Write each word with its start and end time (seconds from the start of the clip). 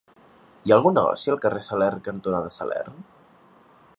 Hi 0.67 0.71
ha 0.71 0.77
algun 0.77 0.97
negoci 0.99 1.33
al 1.33 1.37
carrer 1.43 1.61
Salern 1.67 2.03
cantonada 2.09 2.53
Salern? 2.59 3.01